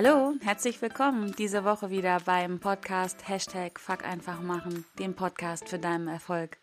Hallo, 0.00 0.34
herzlich 0.42 0.80
willkommen 0.80 1.34
diese 1.36 1.64
Woche 1.64 1.90
wieder 1.90 2.20
beim 2.20 2.60
Podcast 2.60 3.26
Hashtag 3.26 3.80
Fuck 3.80 4.04
einfach 4.04 4.40
machen, 4.40 4.84
dem 4.96 5.14
Podcast 5.14 5.68
für 5.68 5.80
deinen 5.80 6.06
Erfolg. 6.06 6.56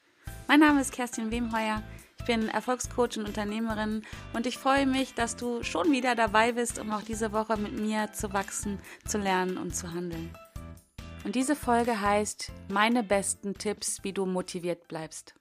Mein 0.47 0.61
Name 0.61 0.79
ist 0.79 0.93
Kerstin 0.93 1.31
Wemheuer, 1.31 1.83
ich 2.17 2.24
bin 2.24 2.47
Erfolgscoach 2.47 3.17
und 3.17 3.25
Unternehmerin 3.25 4.06
und 4.31 4.47
ich 4.47 4.57
freue 4.57 4.85
mich, 4.85 5.15
dass 5.15 5.35
du 5.35 5.63
schon 5.63 5.92
wieder 5.92 6.15
dabei 6.15 6.53
bist, 6.53 6.79
um 6.79 6.89
auch 6.92 7.01
diese 7.01 7.33
Woche 7.33 7.57
mit 7.57 7.74
mir 7.78 8.13
zu 8.13 8.31
wachsen, 8.31 8.79
zu 9.06 9.17
lernen 9.17 9.57
und 9.57 9.75
zu 9.75 9.92
handeln. 9.92 10.33
Und 11.25 11.35
diese 11.35 11.57
Folge 11.57 11.99
heißt 11.99 12.53
Meine 12.70 13.03
besten 13.03 13.56
Tipps, 13.56 14.02
wie 14.06 14.13
du 14.13 14.25
motiviert 14.25 14.88
bleibst. 14.88 15.35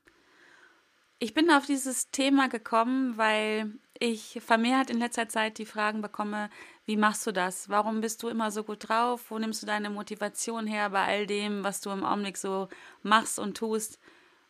Ich 1.20 1.32
bin 1.32 1.48
auf 1.48 1.64
dieses 1.64 2.10
Thema 2.10 2.48
gekommen, 2.48 3.16
weil 3.16 3.72
ich 4.00 4.40
vermehrt 4.44 4.90
in 4.90 4.98
letzter 4.98 5.28
Zeit 5.28 5.58
die 5.58 5.64
Fragen 5.64 6.02
bekomme, 6.02 6.50
wie 6.86 6.96
machst 6.96 7.26
du 7.26 7.32
das? 7.32 7.68
Warum 7.68 8.00
bist 8.00 8.22
du 8.22 8.28
immer 8.28 8.50
so 8.50 8.62
gut 8.62 8.88
drauf? 8.88 9.30
Wo 9.30 9.38
nimmst 9.38 9.62
du 9.62 9.66
deine 9.66 9.90
Motivation 9.90 10.66
her 10.66 10.90
bei 10.90 11.04
all 11.04 11.26
dem, 11.26 11.64
was 11.64 11.80
du 11.80 11.90
im 11.90 12.04
Augenblick 12.04 12.36
so 12.36 12.68
machst 13.02 13.38
und 13.38 13.56
tust? 13.56 13.98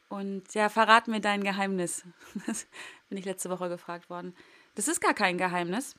Und 0.08 0.52
ja, 0.54 0.68
verrat 0.68 1.08
mir 1.08 1.20
dein 1.20 1.44
Geheimnis. 1.44 2.04
Das 2.46 2.66
bin 3.08 3.18
ich 3.18 3.24
letzte 3.24 3.50
Woche 3.50 3.68
gefragt 3.68 4.10
worden. 4.10 4.34
Das 4.74 4.88
ist 4.88 5.00
gar 5.00 5.14
kein 5.14 5.38
Geheimnis. 5.38 5.94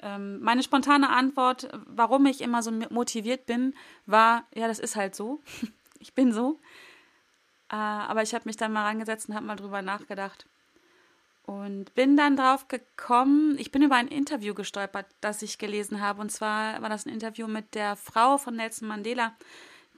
Ähm, 0.00 0.40
meine 0.40 0.62
spontane 0.62 1.08
Antwort, 1.08 1.68
warum 1.86 2.26
ich 2.26 2.40
immer 2.40 2.62
so 2.62 2.70
motiviert 2.90 3.46
bin, 3.46 3.74
war, 4.06 4.44
ja, 4.54 4.66
das 4.66 4.78
ist 4.80 4.96
halt 4.96 5.14
so. 5.14 5.40
ich 6.00 6.14
bin 6.14 6.32
so. 6.32 6.58
Äh, 7.70 7.76
aber 7.76 8.22
ich 8.22 8.34
habe 8.34 8.44
mich 8.46 8.56
dann 8.56 8.72
mal 8.72 8.84
rangesetzt 8.84 9.28
und 9.28 9.36
habe 9.36 9.46
mal 9.46 9.56
drüber 9.56 9.82
nachgedacht 9.82 10.46
und 11.46 11.94
bin 11.94 12.16
dann 12.16 12.36
drauf 12.36 12.66
gekommen, 12.66 13.56
ich 13.58 13.70
bin 13.70 13.82
über 13.82 13.94
ein 13.94 14.08
Interview 14.08 14.52
gestolpert, 14.52 15.06
das 15.20 15.42
ich 15.42 15.58
gelesen 15.58 16.00
habe. 16.00 16.20
Und 16.20 16.30
zwar 16.30 16.82
war 16.82 16.88
das 16.88 17.06
ein 17.06 17.12
Interview 17.12 17.46
mit 17.46 17.74
der 17.74 17.94
Frau 17.94 18.36
von 18.36 18.56
Nelson 18.56 18.88
Mandela, 18.88 19.32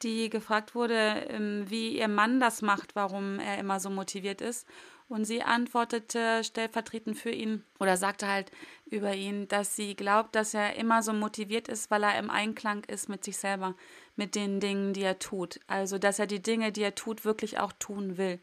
die 0.03 0.29
gefragt 0.29 0.75
wurde, 0.75 1.27
ähm, 1.29 1.65
wie 1.69 1.99
ihr 1.99 2.09
Mann 2.09 2.39
das 2.39 2.61
macht, 2.61 2.95
warum 2.95 3.41
er 3.41 3.59
immer 3.59 3.81
so 3.81 3.89
motiviert 3.89 4.43
ist. 4.43 4.67
Und 5.09 5.25
sie 5.25 5.43
antwortete 5.43 6.45
stellvertretend 6.45 7.17
für 7.17 7.31
ihn 7.31 7.65
oder 7.81 7.97
sagte 7.97 8.29
halt 8.29 8.53
über 8.85 9.15
ihn, 9.15 9.49
dass 9.49 9.75
sie 9.75 9.97
glaubt, 9.97 10.35
dass 10.35 10.53
er 10.53 10.77
immer 10.77 11.03
so 11.03 11.15
motiviert 11.15 11.69
ist, 11.69 11.91
weil 11.91 12.03
er 12.03 12.19
im 12.19 12.29
Einklang 12.29 12.85
ist 12.85 13.09
mit 13.09 13.25
sich 13.25 13.39
selber, 13.39 13.75
mit 14.17 14.35
den 14.35 14.61
Dingen, 14.61 14.93
die 14.93 15.03
er 15.03 15.19
tut. 15.19 15.61
Also, 15.67 15.97
dass 15.97 16.19
er 16.19 16.27
die 16.27 16.43
Dinge, 16.43 16.73
die 16.73 16.83
er 16.83 16.95
tut, 16.95 17.25
wirklich 17.25 17.59
auch 17.59 17.73
tun 17.73 18.19
will. 18.19 18.39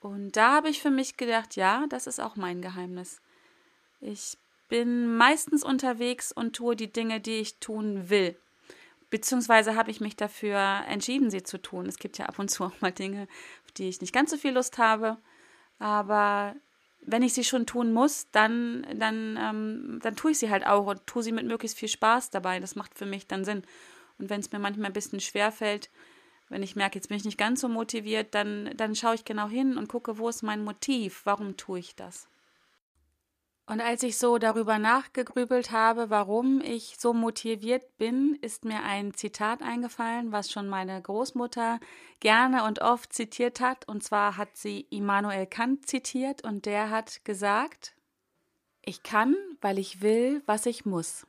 Und 0.00 0.36
da 0.36 0.54
habe 0.54 0.68
ich 0.68 0.80
für 0.80 0.90
mich 0.90 1.16
gedacht, 1.16 1.56
ja, 1.56 1.86
das 1.88 2.06
ist 2.06 2.20
auch 2.20 2.36
mein 2.36 2.62
Geheimnis. 2.62 3.20
Ich 4.00 4.38
bin 4.68 5.16
meistens 5.16 5.64
unterwegs 5.64 6.30
und 6.30 6.54
tue 6.54 6.76
die 6.76 6.92
Dinge, 6.92 7.20
die 7.20 7.38
ich 7.38 7.58
tun 7.58 8.08
will. 8.10 8.36
Beziehungsweise 9.10 9.74
habe 9.74 9.90
ich 9.90 10.00
mich 10.00 10.16
dafür 10.16 10.84
entschieden, 10.86 11.30
sie 11.30 11.42
zu 11.42 11.58
tun. 11.58 11.86
Es 11.86 11.98
gibt 11.98 12.18
ja 12.18 12.26
ab 12.26 12.38
und 12.38 12.50
zu 12.50 12.64
auch 12.64 12.80
mal 12.80 12.92
Dinge, 12.92 13.26
auf 13.64 13.72
die 13.72 13.88
ich 13.88 14.00
nicht 14.00 14.12
ganz 14.12 14.30
so 14.30 14.36
viel 14.36 14.52
Lust 14.52 14.78
habe. 14.78 15.16
Aber 15.78 16.54
wenn 17.00 17.22
ich 17.22 17.32
sie 17.32 17.44
schon 17.44 17.64
tun 17.64 17.92
muss, 17.92 18.30
dann, 18.30 18.86
dann, 18.94 19.38
ähm, 19.40 19.98
dann 20.02 20.14
tue 20.14 20.32
ich 20.32 20.38
sie 20.38 20.50
halt 20.50 20.66
auch 20.66 20.86
und 20.86 21.06
tue 21.06 21.22
sie 21.22 21.32
mit 21.32 21.46
möglichst 21.46 21.78
viel 21.78 21.88
Spaß 21.88 22.30
dabei. 22.30 22.60
Das 22.60 22.76
macht 22.76 22.98
für 22.98 23.06
mich 23.06 23.26
dann 23.26 23.44
Sinn. 23.44 23.62
Und 24.18 24.28
wenn 24.28 24.40
es 24.40 24.52
mir 24.52 24.58
manchmal 24.58 24.90
ein 24.90 24.94
bisschen 24.94 25.20
schwer 25.20 25.52
fällt, 25.52 25.90
wenn 26.48 26.62
ich 26.62 26.76
merke, 26.76 26.96
jetzt 26.96 27.08
bin 27.08 27.16
ich 27.16 27.24
nicht 27.24 27.38
ganz 27.38 27.60
so 27.60 27.68
motiviert, 27.68 28.34
dann, 28.34 28.70
dann 28.76 28.94
schaue 28.94 29.14
ich 29.14 29.24
genau 29.24 29.48
hin 29.48 29.76
und 29.76 29.88
gucke, 29.88 30.18
wo 30.18 30.28
ist 30.28 30.42
mein 30.42 30.64
Motiv, 30.64 31.22
warum 31.24 31.56
tue 31.56 31.78
ich 31.78 31.96
das. 31.96 32.28
Und 33.68 33.82
als 33.82 34.02
ich 34.02 34.16
so 34.16 34.38
darüber 34.38 34.78
nachgegrübelt 34.78 35.72
habe, 35.72 36.08
warum 36.08 36.62
ich 36.62 36.96
so 36.98 37.12
motiviert 37.12 37.98
bin, 37.98 38.38
ist 38.40 38.64
mir 38.64 38.82
ein 38.82 39.12
Zitat 39.12 39.60
eingefallen, 39.60 40.32
was 40.32 40.50
schon 40.50 40.68
meine 40.68 41.02
Großmutter 41.02 41.78
gerne 42.20 42.64
und 42.64 42.80
oft 42.80 43.12
zitiert 43.12 43.60
hat. 43.60 43.86
Und 43.86 44.02
zwar 44.02 44.38
hat 44.38 44.56
sie 44.56 44.86
Immanuel 44.88 45.46
Kant 45.46 45.86
zitiert 45.86 46.44
und 46.44 46.64
der 46.64 46.88
hat 46.88 47.26
gesagt, 47.26 47.94
ich 48.80 49.02
kann, 49.02 49.36
weil 49.60 49.78
ich 49.78 50.00
will, 50.00 50.42
was 50.46 50.64
ich 50.64 50.86
muss. 50.86 51.26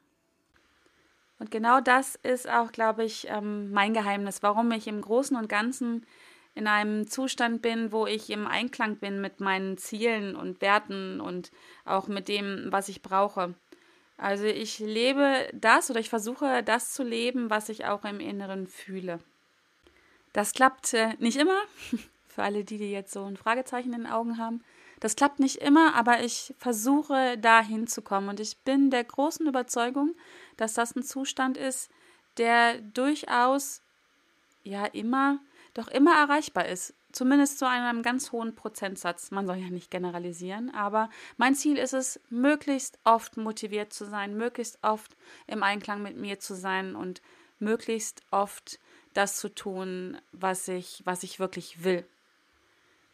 Und 1.39 1.51
genau 1.51 1.79
das 1.79 2.15
ist 2.15 2.49
auch, 2.49 2.71
glaube 2.71 3.05
ich, 3.05 3.27
ähm, 3.29 3.71
mein 3.71 3.93
Geheimnis, 3.93 4.43
warum 4.43 4.71
ich 4.71 4.87
im 4.87 5.01
Großen 5.01 5.37
und 5.37 5.47
Ganzen 5.47 6.05
in 6.53 6.67
einem 6.67 7.07
Zustand 7.07 7.61
bin, 7.61 7.93
wo 7.93 8.05
ich 8.05 8.29
im 8.29 8.45
Einklang 8.45 8.97
bin 8.97 9.21
mit 9.21 9.39
meinen 9.39 9.77
Zielen 9.77 10.35
und 10.35 10.61
Werten 10.61 11.21
und 11.21 11.51
auch 11.85 12.07
mit 12.07 12.27
dem, 12.27 12.67
was 12.69 12.89
ich 12.89 13.01
brauche. 13.01 13.53
Also 14.17 14.43
ich 14.43 14.79
lebe 14.79 15.49
das 15.53 15.89
oder 15.89 16.01
ich 16.01 16.09
versuche 16.09 16.61
das 16.63 16.93
zu 16.93 17.03
leben, 17.03 17.49
was 17.49 17.69
ich 17.69 17.85
auch 17.85 18.03
im 18.03 18.19
Inneren 18.19 18.67
fühle. 18.67 19.19
Das 20.33 20.51
klappt 20.51 20.93
äh, 20.93 21.13
nicht 21.19 21.37
immer, 21.37 21.57
für 22.27 22.43
alle 22.43 22.65
die, 22.65 22.77
die 22.77 22.91
jetzt 22.91 23.13
so 23.13 23.23
ein 23.23 23.37
Fragezeichen 23.37 23.93
in 23.93 24.03
den 24.03 24.11
Augen 24.11 24.37
haben. 24.37 24.61
Das 24.99 25.15
klappt 25.15 25.39
nicht 25.39 25.57
immer, 25.57 25.95
aber 25.95 26.23
ich 26.23 26.53
versuche 26.57 27.37
da 27.37 27.61
hinzukommen 27.61 28.29
und 28.29 28.39
ich 28.39 28.57
bin 28.59 28.89
der 28.89 29.03
großen 29.03 29.47
Überzeugung, 29.47 30.15
dass 30.57 30.73
das 30.73 30.95
ein 30.95 31.03
Zustand 31.03 31.57
ist, 31.57 31.89
der 32.37 32.79
durchaus 32.81 33.81
ja 34.63 34.85
immer, 34.85 35.39
doch 35.73 35.87
immer 35.87 36.15
erreichbar 36.15 36.67
ist. 36.67 36.93
Zumindest 37.11 37.57
zu 37.57 37.67
einem 37.67 38.03
ganz 38.03 38.31
hohen 38.31 38.53
Prozentsatz. 38.55 39.31
Man 39.31 39.47
soll 39.47 39.57
ja 39.57 39.69
nicht 39.69 39.89
generalisieren, 39.89 40.69
aber 40.69 41.09
mein 41.37 41.55
Ziel 41.55 41.77
ist 41.77 41.93
es, 41.93 42.19
möglichst 42.29 42.99
oft 43.03 43.35
motiviert 43.35 43.93
zu 43.93 44.05
sein, 44.05 44.37
möglichst 44.37 44.77
oft 44.83 45.15
im 45.47 45.63
Einklang 45.63 46.03
mit 46.03 46.17
mir 46.17 46.39
zu 46.39 46.53
sein 46.53 46.95
und 46.95 47.21
möglichst 47.57 48.21
oft 48.29 48.79
das 49.13 49.37
zu 49.37 49.49
tun, 49.49 50.21
was 50.31 50.67
ich, 50.67 51.01
was 51.05 51.23
ich 51.23 51.39
wirklich 51.39 51.83
will. 51.83 52.05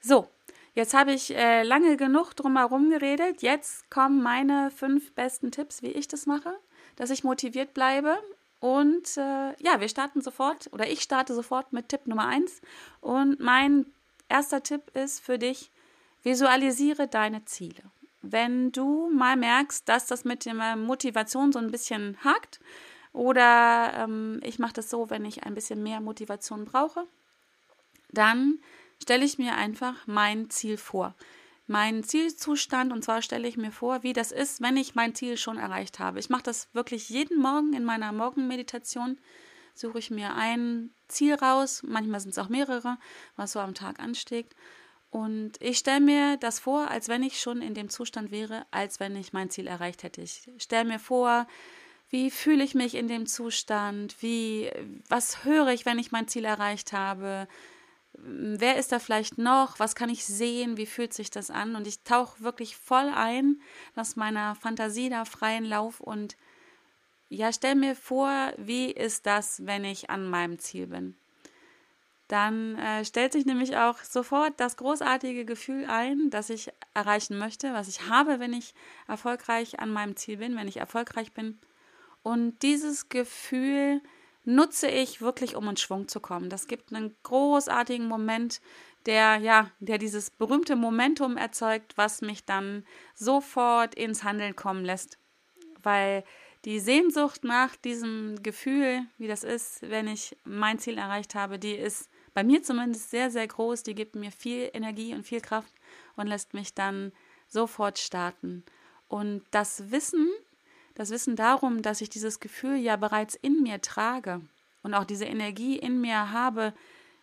So, 0.02 0.30
Jetzt 0.76 0.94
habe 0.94 1.14
ich 1.14 1.34
äh, 1.34 1.64
lange 1.64 1.96
genug 1.96 2.34
drumherum 2.34 2.90
geredet. 2.90 3.42
Jetzt 3.42 3.90
kommen 3.90 4.22
meine 4.22 4.72
fünf 4.72 5.14
besten 5.14 5.50
Tipps, 5.50 5.82
wie 5.82 5.92
ich 5.92 6.10
das 6.10 6.26
mache, 6.26 6.54
dass 6.98 7.10
ich 7.10 7.24
motiviert 7.24 7.74
bleibe. 7.74 8.18
Und 8.60 9.16
äh, 9.16 9.56
ja, 9.64 9.80
wir 9.80 9.88
starten 9.88 10.22
sofort, 10.22 10.70
oder 10.74 10.88
ich 10.88 11.02
starte 11.02 11.34
sofort 11.34 11.72
mit 11.72 11.88
Tipp 11.88 12.08
Nummer 12.08 12.28
eins. 12.28 12.62
Und 13.00 13.40
mein 13.40 13.86
erster 14.28 14.64
Tipp 14.64 14.82
ist 14.94 15.22
für 15.22 15.40
dich, 15.40 15.72
visualisiere 16.24 17.08
deine 17.08 17.46
Ziele. 17.46 17.84
Wenn 18.22 18.74
du 18.74 19.10
mal 19.14 19.38
merkst, 19.38 19.88
dass 19.88 20.08
das 20.08 20.26
mit 20.26 20.46
der 20.46 20.76
Motivation 20.76 21.54
so 21.54 21.60
ein 21.60 21.72
bisschen 21.72 22.18
hakt, 22.24 22.60
oder 23.14 23.94
ähm, 23.96 24.42
ich 24.44 24.60
mache 24.60 24.74
das 24.74 24.90
so, 24.90 25.10
wenn 25.10 25.24
ich 25.24 25.46
ein 25.46 25.56
bisschen 25.56 25.82
mehr 25.82 26.02
Motivation 26.02 26.66
brauche, 26.66 27.08
dann 28.10 28.60
stelle 29.02 29.26
ich 29.26 29.38
mir 29.38 29.56
einfach 29.56 29.96
mein 30.08 30.50
Ziel 30.50 30.78
vor. 30.78 31.16
Mein 31.68 32.04
Zielzustand 32.04 32.94
und 32.94 33.04
zwar 33.04 33.22
stelle 33.22 33.48
ich 33.48 33.58
mir 33.58 33.72
vor, 33.72 34.04
wie 34.04 34.14
das 34.14 34.32
ist, 34.32 34.62
wenn 34.62 34.78
ich 34.78 34.94
mein 34.94 35.16
Ziel 35.16 35.36
schon 35.36 35.58
erreicht 35.58 35.98
habe. 35.98 36.20
Ich 36.20 36.30
mache 36.30 36.44
das 36.44 36.68
wirklich 36.74 37.10
jeden 37.10 37.40
Morgen 37.40 37.74
in 37.74 37.84
meiner 37.84 38.12
Morgenmeditation. 38.12 39.18
Suche 39.74 39.98
ich 39.98 40.12
mir 40.12 40.36
ein 40.36 40.92
Ziel 41.08 41.34
raus, 41.34 41.82
manchmal 41.86 42.20
sind 42.20 42.32
es 42.32 42.38
auch 42.38 42.50
mehrere, 42.50 42.98
was 43.36 43.54
so 43.54 43.60
am 43.60 43.74
Tag 43.74 44.00
ansteht. 44.00 44.56
Und 45.10 45.54
ich 45.60 45.80
stelle 45.80 46.02
mir 46.02 46.38
das 46.38 46.60
vor, 46.60 46.92
als 46.92 47.08
wenn 47.08 47.24
ich 47.24 47.40
schon 47.40 47.62
in 47.62 47.74
dem 47.74 47.90
Zustand 47.90 48.32
wäre, 48.32 48.66
als 48.70 49.00
wenn 49.00 49.16
ich 49.16 49.34
mein 49.34 49.50
Ziel 49.50 49.66
erreicht 49.66 50.04
hätte. 50.04 50.22
Ich 50.22 50.44
stelle 50.58 50.86
mir 50.86 51.00
vor, 51.00 51.48
wie 52.10 52.30
fühle 52.30 52.64
ich 52.64 52.76
mich 52.76 52.96
in 52.96 53.08
dem 53.08 53.26
Zustand? 53.26 54.22
Wie, 54.22 54.70
was 55.10 55.44
höre 55.44 55.70
ich, 55.70 55.86
wenn 55.86 56.00
ich 56.00 56.12
mein 56.12 56.28
Ziel 56.28 56.46
erreicht 56.46 56.94
habe? 56.94 57.48
Wer 58.18 58.78
ist 58.78 58.92
da 58.92 59.00
vielleicht 59.00 59.38
noch, 59.38 59.80
was 59.80 59.96
kann 59.96 60.10
ich 60.10 60.26
sehen, 60.26 60.78
wie 60.78 60.86
fühlt 60.86 61.14
sich 61.14 61.32
das 61.32 61.52
an 61.52 61.76
und 61.76 61.88
ich 61.88 62.04
tauche 62.04 62.42
wirklich 62.42 62.78
voll 62.78 63.12
ein, 63.14 63.62
lasse 63.96 64.20
meiner 64.20 64.56
Fantasie 64.56 65.10
da 65.10 65.26
freien 65.26 65.66
Lauf 65.66 66.00
und 66.00 66.36
ja, 67.30 67.52
stell 67.52 67.76
mir 67.76 67.96
vor, 67.96 68.54
wie 68.58 68.92
ist 68.92 69.26
das, 69.26 69.66
wenn 69.66 69.84
ich 69.84 70.10
an 70.10 70.30
meinem 70.30 70.60
Ziel 70.60 70.88
bin. 70.88 71.16
Dann 72.28 72.78
äh, 72.78 73.06
stellt 73.06 73.34
sich 73.34 73.46
nämlich 73.46 73.78
auch 73.78 74.00
sofort 74.00 74.54
das 74.58 74.78
großartige 74.78 75.46
Gefühl 75.46 75.86
ein, 75.86 76.30
das 76.32 76.50
ich 76.50 76.72
erreichen 76.94 77.38
möchte, 77.38 77.74
was 77.74 77.88
ich 77.88 78.10
habe, 78.10 78.40
wenn 78.40 78.54
ich 78.54 78.74
erfolgreich 79.08 79.80
an 79.80 79.92
meinem 79.92 80.16
Ziel 80.16 80.38
bin, 80.38 80.56
wenn 80.56 80.68
ich 80.68 80.78
erfolgreich 80.78 81.34
bin. 81.34 81.60
Und 82.24 82.64
dieses 82.64 83.10
Gefühl 83.10 84.02
nutze 84.46 84.88
ich 84.88 85.22
wirklich, 85.22 85.56
um 85.56 85.68
in 85.68 85.78
Schwung 85.78 86.08
zu 86.08 86.20
kommen. 86.20 86.50
Das 86.50 86.68
gibt 86.68 86.94
einen 86.94 87.16
großartigen 87.24 88.08
Moment, 88.08 88.62
der 89.06 89.38
ja, 89.38 89.72
der 89.80 89.98
dieses 89.98 90.30
berühmte 90.30 90.76
Momentum 90.76 91.38
erzeugt, 91.38 91.98
was 91.98 92.22
mich 92.22 92.46
dann 92.46 92.86
sofort 93.14 93.96
ins 93.96 94.24
Handeln 94.24 94.56
kommen 94.56 94.86
lässt, 94.86 95.18
weil 95.84 96.24
die 96.66 96.80
Sehnsucht 96.80 97.44
nach 97.44 97.76
diesem 97.76 98.42
Gefühl, 98.42 99.06
wie 99.20 99.28
das 99.28 99.44
ist, 99.44 99.84
wenn 99.84 100.08
ich 100.08 100.36
mein 100.44 100.80
Ziel 100.80 100.98
erreicht 100.98 101.36
habe, 101.36 101.60
die 101.60 101.76
ist 101.76 102.10
bei 102.34 102.44
mir 102.44 102.64
zumindest 102.64 103.12
sehr, 103.12 103.30
sehr 103.30 103.48
groß. 103.48 103.84
Die 103.84 103.96
gibt 103.96 104.16
mir 104.16 104.32
viel 104.32 104.70
Energie 104.74 105.14
und 105.14 105.26
viel 105.26 105.42
Kraft 105.42 105.74
und 106.16 106.28
lässt 106.28 106.54
mich 106.54 106.74
dann 106.74 107.12
sofort 107.48 108.00
starten. 108.00 108.64
Und 109.08 109.44
das 109.52 109.92
Wissen, 109.92 110.28
Das 110.96 111.10
Wissen 111.10 111.36
darum, 111.36 111.82
dass 111.82 112.02
ich 112.02 112.10
dieses 112.10 112.40
Gefühl 112.40 112.78
ja 112.78 112.96
bereits 112.96 113.36
in 113.36 113.62
mir 113.62 113.82
trage 113.82 114.42
und 114.82 114.94
auch 114.94 115.04
diese 115.04 115.26
Energie 115.26 115.78
in 115.78 116.02
mir 116.02 116.32
habe, 116.32 116.74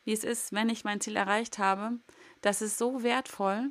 wie 0.04 0.12
es 0.12 0.24
ist, 0.24 0.52
wenn 0.52 0.68
ich 0.68 0.84
mein 0.84 1.00
Ziel 1.00 1.16
erreicht 1.16 1.58
habe, 1.58 1.98
das 2.42 2.60
ist 2.60 2.78
so 2.78 3.02
wertvoll. 3.02 3.70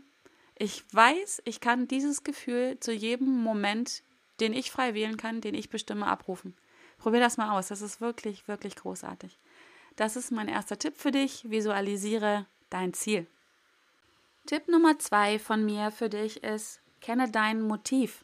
Ich 0.58 0.84
weiß, 0.92 1.42
ich 1.46 1.60
kann 1.60 1.88
dieses 1.88 2.24
Gefühl 2.24 2.80
zu 2.80 2.92
jedem 2.92 3.44
Moment, 3.44 4.04
den 4.40 4.54
ich 4.54 4.72
frei 4.72 4.94
wählen 4.94 5.18
kann, 5.18 5.42
den 5.42 5.54
ich 5.54 5.70
bestimme, 5.70 6.08
abrufen. 6.08 6.56
Probier 6.98 7.20
das 7.20 7.38
mal 7.38 7.58
aus. 7.58 7.68
Das 7.68 7.82
ist 7.82 8.02
wirklich, 8.02 8.48
wirklich 8.48 8.76
großartig. 8.76 9.38
Das 9.96 10.16
ist 10.16 10.32
mein 10.32 10.48
erster 10.48 10.80
Tipp 10.80 10.98
für 10.98 11.12
dich. 11.12 11.50
Visualisiere 11.50 12.46
dein 12.70 12.94
Ziel. 12.94 13.28
Tipp 14.46 14.68
Nummer 14.68 14.98
zwei 15.00 15.38
von 15.38 15.66
mir 15.66 15.92
für 15.92 16.10
dich 16.10 16.44
ist, 16.44 16.80
kenne 17.02 17.30
dein 17.30 17.62
Motiv. 17.62 18.24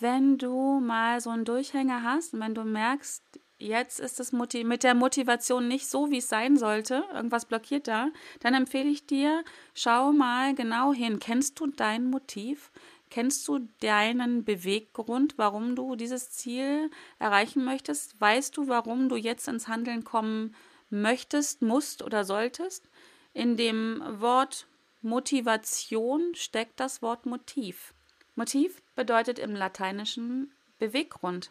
Wenn 0.00 0.38
du 0.38 0.78
mal 0.80 1.20
so 1.20 1.30
einen 1.30 1.44
Durchhänger 1.44 2.04
hast 2.04 2.32
und 2.32 2.40
wenn 2.40 2.54
du 2.54 2.62
merkst, 2.62 3.22
jetzt 3.58 3.98
ist 3.98 4.20
es 4.20 4.30
mit 4.32 4.84
der 4.84 4.94
Motivation 4.94 5.66
nicht 5.66 5.88
so, 5.88 6.12
wie 6.12 6.18
es 6.18 6.28
sein 6.28 6.56
sollte, 6.56 7.04
irgendwas 7.12 7.46
blockiert 7.46 7.88
da, 7.88 8.10
dann 8.38 8.54
empfehle 8.54 8.88
ich 8.88 9.06
dir, 9.06 9.44
schau 9.74 10.12
mal 10.12 10.54
genau 10.54 10.92
hin. 10.92 11.18
Kennst 11.18 11.58
du 11.58 11.66
dein 11.66 12.10
Motiv? 12.10 12.70
Kennst 13.10 13.48
du 13.48 13.68
deinen 13.80 14.44
Beweggrund, 14.44 15.36
warum 15.36 15.74
du 15.74 15.96
dieses 15.96 16.30
Ziel 16.30 16.90
erreichen 17.18 17.64
möchtest? 17.64 18.20
Weißt 18.20 18.56
du, 18.56 18.68
warum 18.68 19.08
du 19.08 19.16
jetzt 19.16 19.48
ins 19.48 19.66
Handeln 19.66 20.04
kommen 20.04 20.54
möchtest, 20.90 21.62
musst 21.62 22.02
oder 22.02 22.24
solltest? 22.24 22.88
In 23.32 23.56
dem 23.56 24.02
Wort 24.20 24.68
Motivation 25.00 26.34
steckt 26.34 26.78
das 26.78 27.02
Wort 27.02 27.26
Motiv. 27.26 27.94
Motiv 28.38 28.80
bedeutet 28.94 29.40
im 29.40 29.56
Lateinischen 29.56 30.52
Beweggrund. 30.78 31.50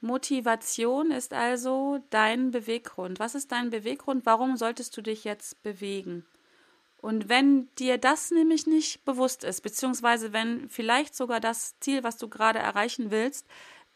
Motivation 0.00 1.12
ist 1.12 1.32
also 1.32 2.02
dein 2.10 2.50
Beweggrund. 2.50 3.20
Was 3.20 3.36
ist 3.36 3.52
dein 3.52 3.70
Beweggrund? 3.70 4.26
Warum 4.26 4.56
solltest 4.56 4.96
du 4.96 5.00
dich 5.00 5.22
jetzt 5.22 5.62
bewegen? 5.62 6.26
Und 7.00 7.28
wenn 7.28 7.68
dir 7.76 7.98
das 7.98 8.32
nämlich 8.32 8.66
nicht 8.66 9.04
bewusst 9.04 9.44
ist, 9.44 9.60
beziehungsweise 9.60 10.32
wenn 10.32 10.68
vielleicht 10.68 11.14
sogar 11.14 11.38
das 11.38 11.78
Ziel, 11.78 12.02
was 12.02 12.16
du 12.16 12.28
gerade 12.28 12.58
erreichen 12.58 13.12
willst, 13.12 13.46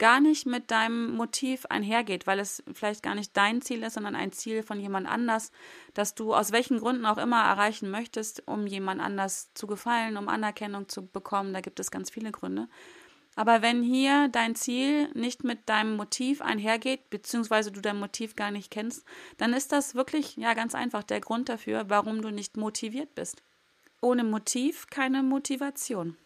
gar 0.00 0.19
nicht 0.19 0.47
mit 0.47 0.73
deinem 0.73 1.14
Motiv 1.14 1.67
einhergeht, 1.67 2.26
weil 2.26 2.41
es 2.41 2.64
vielleicht 2.73 3.05
gar 3.05 3.14
nicht 3.14 3.37
dein 3.37 3.62
Ziel 3.62 3.85
ist, 3.85 3.94
sondern 3.94 4.17
ein 4.17 4.32
Ziel 4.32 4.64
von 4.64 4.81
jemand 4.81 5.06
anders, 5.06 5.52
das 5.94 6.17
du 6.17 6.35
aus 6.35 6.50
welchen 6.50 6.81
Gründen 6.81 7.06
auch 7.06 7.19
immer 7.19 7.41
erreichen 7.44 7.91
möchtest, 7.91 8.49
um 8.49 8.67
jemand 8.67 9.00
anders 9.00 9.52
zu 9.55 9.69
gefallen, 9.69 10.17
um 10.17 10.29
Anerkennung 10.29 10.88
zu 10.88 11.06
bekommen, 11.06 11.52
da 11.52 11.61
gibt 11.61 11.79
es 11.79 11.93
ganz 11.93 12.11
viele 12.11 12.32
Gründe. 12.32 12.67
Aber 13.37 13.62
wenn 13.62 13.82
hier 13.82 14.29
dein 14.29 14.56
Ziel 14.56 15.08
nicht 15.12 15.44
mit 15.44 15.69
deinem 15.69 15.97
Motiv 15.97 16.41
einhergeht, 16.41 17.11
beziehungsweise 17.11 17.70
du 17.70 17.81
dein 17.81 17.99
Motiv 17.99 18.35
gar 18.35 18.50
nicht 18.50 18.70
kennst, 18.70 19.05
dann 19.37 19.53
ist 19.53 19.70
das 19.70 19.94
wirklich, 19.94 20.37
ja, 20.37 20.55
ganz 20.55 20.75
einfach 20.75 21.05
der 21.05 21.20
Grund 21.20 21.49
dafür, 21.49 21.85
warum 21.88 22.23
du 22.23 22.31
nicht 22.31 22.56
motiviert 22.56 23.14
bist. 23.14 23.43
Ohne 24.00 24.25
Motiv 24.25 24.87
keine 24.88 25.23
Motivation. 25.23 26.17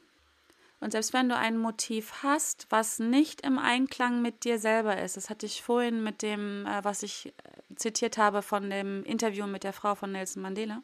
Und 0.85 0.91
selbst 0.91 1.15
wenn 1.15 1.31
du 1.31 1.35
ein 1.35 1.57
Motiv 1.57 2.13
hast, 2.23 2.67
was 2.69 2.99
nicht 2.99 3.41
im 3.41 3.59
Einklang 3.59 4.21
mit 4.21 4.45
dir 4.45 4.59
selber 4.59 5.01
ist, 5.01 5.17
das 5.17 5.31
hatte 5.31 5.47
ich 5.47 5.63
vorhin 5.63 6.05
mit 6.05 6.21
dem, 6.21 6.67
äh, 6.67 6.85
was 6.85 7.03
ich 7.03 7.29
äh, 7.29 7.75
zitiert 7.75 8.19
habe 8.19 8.43
von 8.43 8.69
dem 8.69 9.03
Interview 9.05 9.47
mit 9.47 9.65
der 9.65 9.73
Frau 9.73 9.95
von 9.95 10.13
Nelson 10.13 10.43
Mandela, 10.43 10.83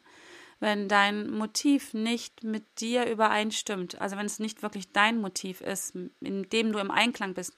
wenn 0.59 0.87
dein 0.87 1.29
Motiv 1.29 1.93
nicht 1.93 2.43
mit 2.43 2.63
dir 2.81 3.05
übereinstimmt, 3.05 4.01
also 4.01 4.17
wenn 4.17 4.25
es 4.25 4.39
nicht 4.39 4.63
wirklich 4.63 4.91
dein 4.91 5.21
Motiv 5.21 5.61
ist, 5.61 5.93
in 6.19 6.49
dem 6.49 6.71
du 6.71 6.79
im 6.79 6.89
Einklang 6.89 7.35
bist, 7.35 7.55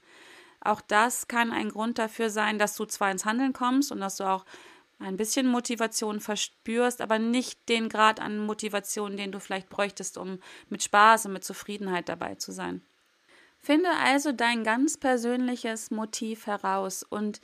auch 0.60 0.82
das 0.82 1.28
kann 1.28 1.50
ein 1.50 1.70
Grund 1.70 1.98
dafür 1.98 2.28
sein, 2.28 2.58
dass 2.58 2.76
du 2.76 2.84
zwar 2.84 3.10
ins 3.10 3.24
Handeln 3.24 3.54
kommst 3.54 3.90
und 3.90 4.00
dass 4.00 4.16
du 4.16 4.24
auch 4.24 4.44
ein 4.98 5.16
bisschen 5.16 5.46
Motivation 5.46 6.20
verspürst, 6.20 7.00
aber 7.00 7.18
nicht 7.18 7.68
den 7.68 7.88
Grad 7.88 8.20
an 8.20 8.38
Motivation, 8.38 9.16
den 9.16 9.32
du 9.32 9.40
vielleicht 9.40 9.68
bräuchtest, 9.68 10.18
um 10.18 10.38
mit 10.68 10.82
Spaß 10.82 11.26
und 11.26 11.32
mit 11.32 11.44
Zufriedenheit 11.44 12.08
dabei 12.08 12.36
zu 12.36 12.52
sein. 12.52 12.82
Finde 13.58 13.88
also 14.02 14.32
dein 14.32 14.62
ganz 14.62 14.98
persönliches 14.98 15.90
Motiv 15.90 16.46
heraus 16.46 17.02
und 17.02 17.40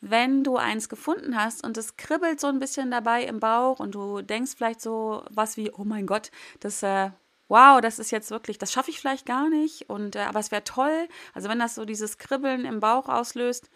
wenn 0.00 0.42
du 0.42 0.56
eins 0.56 0.88
gefunden 0.88 1.36
hast 1.36 1.64
und 1.64 1.78
es 1.78 1.96
kribbelt 1.96 2.40
so 2.40 2.48
ein 2.48 2.58
bisschen 2.58 2.90
dabei 2.90 3.22
im 3.22 3.38
Bauch 3.38 3.78
und 3.78 3.94
du 3.94 4.20
denkst 4.20 4.54
vielleicht 4.56 4.80
so 4.80 5.24
was 5.30 5.56
wie, 5.56 5.70
oh 5.70 5.84
mein 5.84 6.06
Gott, 6.06 6.32
das, 6.58 6.82
äh, 6.82 7.10
wow, 7.46 7.80
das 7.80 8.00
ist 8.00 8.10
jetzt 8.10 8.32
wirklich, 8.32 8.58
das 8.58 8.72
schaffe 8.72 8.90
ich 8.90 8.98
vielleicht 8.98 9.26
gar 9.26 9.48
nicht 9.48 9.88
und, 9.88 10.16
äh, 10.16 10.22
aber 10.22 10.40
es 10.40 10.50
wäre 10.50 10.64
toll. 10.64 11.08
Also 11.34 11.48
wenn 11.48 11.60
das 11.60 11.76
so 11.76 11.84
dieses 11.84 12.18
Kribbeln 12.18 12.64
im 12.64 12.80
Bauch 12.80 13.08
auslöst, 13.08 13.70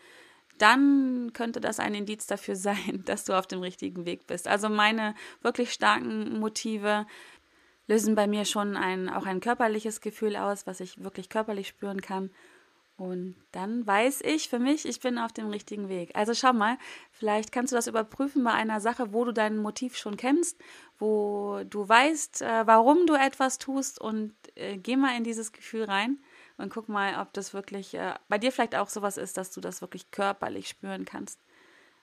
dann 0.58 1.32
könnte 1.32 1.60
das 1.60 1.80
ein 1.80 1.94
Indiz 1.94 2.26
dafür 2.26 2.56
sein, 2.56 3.02
dass 3.04 3.24
du 3.24 3.38
auf 3.38 3.46
dem 3.46 3.60
richtigen 3.60 4.06
Weg 4.06 4.26
bist. 4.26 4.48
Also 4.48 4.68
meine 4.68 5.14
wirklich 5.42 5.72
starken 5.72 6.38
Motive 6.38 7.06
lösen 7.86 8.14
bei 8.14 8.26
mir 8.26 8.44
schon 8.44 8.76
ein, 8.76 9.08
auch 9.08 9.26
ein 9.26 9.40
körperliches 9.40 10.00
Gefühl 10.00 10.36
aus, 10.36 10.66
was 10.66 10.80
ich 10.80 11.02
wirklich 11.02 11.28
körperlich 11.28 11.68
spüren 11.68 12.00
kann. 12.00 12.30
Und 12.96 13.36
dann 13.52 13.86
weiß 13.86 14.22
ich 14.22 14.48
für 14.48 14.58
mich, 14.58 14.88
ich 14.88 15.00
bin 15.00 15.18
auf 15.18 15.30
dem 15.30 15.48
richtigen 15.48 15.90
Weg. 15.90 16.16
Also 16.16 16.32
schau 16.32 16.54
mal, 16.54 16.78
vielleicht 17.10 17.52
kannst 17.52 17.72
du 17.72 17.76
das 17.76 17.88
überprüfen 17.88 18.42
bei 18.42 18.52
einer 18.52 18.80
Sache, 18.80 19.12
wo 19.12 19.24
du 19.24 19.32
dein 19.32 19.58
Motiv 19.58 19.98
schon 19.98 20.16
kennst, 20.16 20.58
wo 20.98 21.60
du 21.68 21.86
weißt, 21.86 22.40
äh, 22.40 22.66
warum 22.66 23.06
du 23.06 23.14
etwas 23.14 23.58
tust 23.58 24.00
und 24.00 24.34
äh, 24.54 24.78
geh 24.78 24.96
mal 24.96 25.14
in 25.16 25.24
dieses 25.24 25.52
Gefühl 25.52 25.84
rein 25.84 26.18
und 26.58 26.72
guck 26.72 26.88
mal, 26.88 27.20
ob 27.20 27.32
das 27.32 27.54
wirklich 27.54 27.94
äh, 27.94 28.14
bei 28.28 28.38
dir 28.38 28.52
vielleicht 28.52 28.74
auch 28.74 28.88
sowas 28.88 29.16
ist, 29.16 29.36
dass 29.36 29.50
du 29.50 29.60
das 29.60 29.80
wirklich 29.80 30.10
körperlich 30.10 30.68
spüren 30.68 31.04
kannst, 31.04 31.38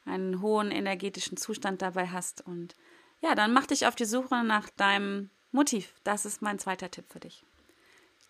einen 0.06 0.42
hohen 0.42 0.72
energetischen 0.72 1.38
Zustand 1.38 1.82
dabei 1.82 2.08
hast 2.08 2.46
und 2.46 2.76
ja, 3.22 3.36
dann 3.36 3.54
mach 3.54 3.68
dich 3.68 3.88
auf 3.88 3.96
die 3.96 4.06
Suche 4.06 4.44
nach 4.44 4.70
deinem 4.70 5.30
Motiv. 5.52 5.94
Das 6.04 6.26
ist 6.26 6.42
mein 6.42 6.60
zweiter 6.60 6.92
Tipp 6.92 7.06
für 7.10 7.22
dich. 7.22 7.46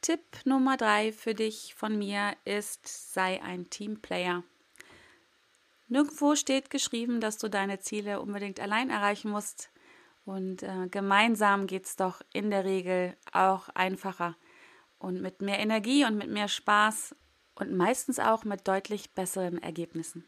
Tipp 0.01 0.21
Nummer 0.45 0.77
drei 0.77 1.11
für 1.11 1.33
dich 1.33 1.73
von 1.75 1.97
mir 1.97 2.35
ist, 2.45 3.13
sei 3.13 3.41
ein 3.41 3.69
Teamplayer. 3.69 4.43
Nirgendwo 5.87 6.35
steht 6.35 6.69
geschrieben, 6.69 7.21
dass 7.21 7.37
du 7.37 7.49
deine 7.49 7.79
Ziele 7.79 8.19
unbedingt 8.19 8.59
allein 8.59 8.89
erreichen 8.89 9.31
musst. 9.31 9.69
Und 10.25 10.63
äh, 10.63 10.87
gemeinsam 10.89 11.67
geht 11.67 11.85
es 11.85 11.95
doch 11.95 12.21
in 12.33 12.49
der 12.49 12.65
Regel 12.65 13.15
auch 13.31 13.69
einfacher 13.69 14.35
und 15.03 15.21
mit 15.21 15.41
mehr 15.41 15.59
Energie 15.59 16.05
und 16.05 16.17
mit 16.17 16.29
mehr 16.29 16.47
Spaß 16.47 17.15
und 17.55 17.75
meistens 17.75 18.19
auch 18.19 18.45
mit 18.45 18.67
deutlich 18.67 19.11
besseren 19.11 19.61
Ergebnissen. 19.61 20.25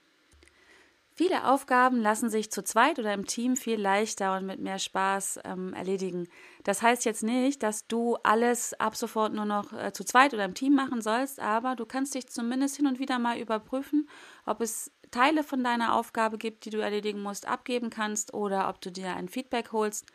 Viele 1.17 1.47
Aufgaben 1.47 2.01
lassen 2.01 2.29
sich 2.29 2.51
zu 2.51 2.61
zweit 2.61 2.99
oder 2.99 3.13
im 3.13 3.25
Team 3.25 3.55
viel 3.55 3.79
leichter 3.79 4.35
und 4.35 4.45
mit 4.45 4.59
mehr 4.59 4.79
Spaß 4.79 5.39
ähm, 5.45 5.73
erledigen. 5.73 6.27
Das 6.65 6.81
heißt 6.81 7.05
jetzt 7.05 7.23
nicht, 7.23 7.63
dass 7.63 7.87
du 7.87 8.17
alles 8.23 8.73
ab 8.81 8.97
sofort 8.97 9.33
nur 9.33 9.45
noch 9.45 9.71
äh, 9.71 9.93
zu 9.93 10.03
zweit 10.03 10.33
oder 10.33 10.43
im 10.43 10.55
Team 10.55 10.75
machen 10.75 11.01
sollst, 11.01 11.39
aber 11.39 11.77
du 11.77 11.85
kannst 11.85 12.15
dich 12.15 12.27
zumindest 12.27 12.75
hin 12.75 12.85
und 12.85 12.99
wieder 12.99 13.17
mal 13.17 13.39
überprüfen, 13.39 14.09
ob 14.45 14.59
es 14.59 14.91
Teile 15.09 15.43
von 15.43 15.63
deiner 15.63 15.95
Aufgabe 15.95 16.37
gibt, 16.37 16.65
die 16.65 16.69
du 16.69 16.79
erledigen 16.79 17.21
musst, 17.21 17.47
abgeben 17.47 17.89
kannst 17.89 18.33
oder 18.33 18.67
ob 18.67 18.81
du 18.81 18.91
dir 18.91 19.15
ein 19.15 19.29
Feedback 19.29 19.71
holst 19.71 20.11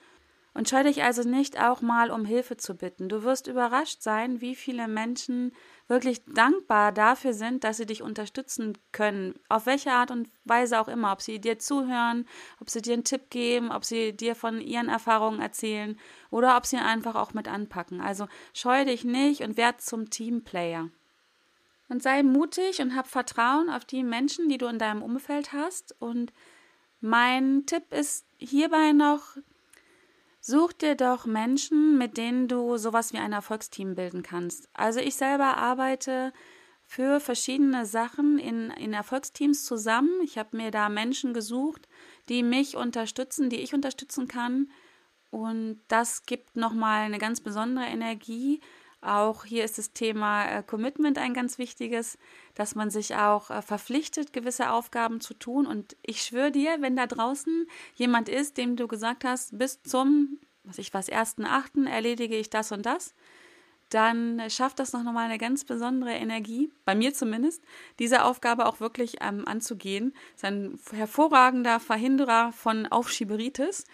und 0.52 0.69
scheu 0.69 0.83
dich 0.83 1.04
also 1.04 1.23
nicht 1.23 1.61
auch 1.62 1.80
mal 1.80 2.11
um 2.11 2.25
Hilfe 2.25 2.57
zu 2.57 2.75
bitten. 2.75 3.09
Du 3.09 3.23
wirst 3.23 3.47
überrascht 3.47 4.02
sein, 4.02 4.40
wie 4.40 4.57
viele 4.57 4.88
Menschen 4.88 5.52
wirklich 5.87 6.25
dankbar 6.25 6.90
dafür 6.90 7.35
sind, 7.35 7.62
dass 7.62 7.76
sie 7.76 7.87
dich 7.87 8.02
unterstützen 8.02 8.76
können. 8.90 9.35
Auf 9.49 9.66
welche 9.66 9.92
Art 9.92 10.11
und 10.11 10.28
Weise 10.45 10.80
auch 10.80 10.88
immer. 10.88 11.12
Ob 11.12 11.23
sie 11.23 11.40
dir 11.40 11.61
zuhören, 11.61 12.26
ob 12.61 12.69
sie 12.69 12.83
dir 12.83 12.95
einen 12.95 13.04
Tipp 13.04 13.30
geben, 13.30 13.71
ob 13.71 13.85
sie 13.85 14.12
dir 14.12 14.35
von 14.35 14.61
ihren 14.61 14.88
Erfahrungen 14.88 15.40
erzählen 15.40 15.97
oder 16.30 16.57
ob 16.57 16.66
sie 16.66 16.78
einfach 16.78 17.14
auch 17.14 17.33
mit 17.33 17.47
anpacken. 17.47 18.00
Also 18.00 18.26
scheu 18.52 18.85
dich 18.85 19.04
nicht 19.04 19.42
und 19.42 19.57
werd 19.57 19.80
zum 19.80 20.11
Teamplayer. 20.11 20.90
Und 21.88 22.02
sei 22.02 22.25
mutig 22.25 22.80
und 22.80 22.97
hab 22.97 23.07
Vertrauen 23.07 23.71
auf 23.71 23.85
die 23.85 24.02
Menschen, 24.02 24.49
die 24.49 24.59
du 24.59 24.66
in 24.66 24.78
deinem 24.78 25.02
Umfeld 25.02 25.52
hast. 25.52 25.95
Und 26.00 26.33
mein 27.00 27.66
Tipp 27.66 27.92
ist 27.92 28.26
hierbei 28.38 28.92
noch, 28.92 29.37
Such 30.40 30.73
dir 30.73 30.94
doch 30.94 31.26
Menschen, 31.26 31.99
mit 31.99 32.16
denen 32.16 32.49
du 32.49 32.78
sowas 32.78 33.12
wie 33.12 33.18
ein 33.18 33.32
Erfolgsteam 33.32 33.94
bilden 33.94 34.23
kannst. 34.23 34.68
Also 34.73 34.99
ich 35.00 35.14
selber 35.14 35.59
arbeite 35.59 36.32
für 36.82 37.20
verschiedene 37.20 37.87
Sachen 37.87 38.38
in, 38.38 38.70
in 38.70 38.94
Erfolgsteams 38.94 39.64
zusammen. 39.64 40.11
Ich 40.25 40.38
habe 40.38 40.56
mir 40.56 40.70
da 40.70 40.88
Menschen 40.88 41.35
gesucht, 41.35 41.87
die 42.28 42.42
mich 42.42 42.76
unterstützen, 42.76 43.50
die 43.50 43.61
ich 43.61 43.75
unterstützen 43.75 44.28
kann. 44.28 44.70
Und 45.30 45.82
das 45.88 46.25
gibt 46.25 46.56
nochmal 46.56 47.02
eine 47.02 47.18
ganz 47.18 47.40
besondere 47.40 47.85
Energie. 47.85 48.61
Auch 49.02 49.47
hier 49.47 49.64
ist 49.64 49.78
das 49.78 49.92
Thema 49.92 50.45
äh, 50.45 50.62
Commitment 50.62 51.16
ein 51.16 51.33
ganz 51.33 51.57
wichtiges, 51.57 52.19
dass 52.54 52.75
man 52.75 52.90
sich 52.90 53.16
auch 53.16 53.50
äh, 53.50 53.62
verpflichtet, 53.62 54.33
gewisse 54.33 54.71
Aufgaben 54.71 55.21
zu 55.21 55.33
tun. 55.33 55.66
Und 55.66 55.97
ich 56.02 56.23
schwöre 56.23 56.50
dir, 56.50 56.76
wenn 56.80 56.97
da 56.97 57.07
draußen 57.07 57.66
jemand 57.95 58.28
ist, 58.28 58.59
dem 58.59 58.76
du 58.76 58.88
gesagt 58.88 59.25
hast, 59.25 59.59
bis 59.59 59.83
zum, 59.83 60.38
was 60.64 60.76
ich 60.76 60.92
was, 60.92 61.09
ersten 61.09 61.47
Achten 61.47 61.87
erledige 61.87 62.37
ich 62.37 62.50
das 62.50 62.73
und 62.73 62.85
das, 62.85 63.14
dann 63.88 64.42
schafft 64.50 64.78
das 64.78 64.92
noch 64.92 65.02
mal 65.02 65.25
eine 65.25 65.38
ganz 65.38 65.64
besondere 65.64 66.12
Energie, 66.12 66.71
bei 66.85 66.95
mir 66.95 67.12
zumindest, 67.12 67.62
diese 67.99 68.25
Aufgabe 68.25 68.66
auch 68.66 68.80
wirklich 68.80 69.16
ähm, 69.21 69.49
anzugehen. 69.49 70.14
Das 70.35 70.42
ist 70.42 70.45
ein 70.45 70.78
hervorragender 70.97 71.80
Verhinderer 71.80 72.52
von 72.52 72.87
Aufschieberitis, 72.87 73.87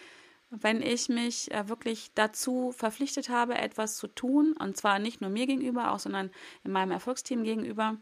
wenn 0.50 0.82
ich 0.82 1.08
mich 1.08 1.50
äh, 1.52 1.68
wirklich 1.68 2.12
dazu 2.14 2.72
verpflichtet 2.72 3.28
habe, 3.28 3.56
etwas 3.56 3.96
zu 3.96 4.06
tun, 4.06 4.54
und 4.58 4.76
zwar 4.76 4.98
nicht 4.98 5.20
nur 5.20 5.30
mir 5.30 5.46
gegenüber, 5.46 5.92
auch 5.92 5.98
sondern 5.98 6.30
in 6.64 6.72
meinem 6.72 6.92
Erfolgsteam 6.92 7.42
gegenüber, 7.42 7.96